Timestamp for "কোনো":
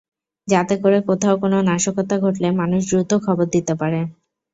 1.41-1.57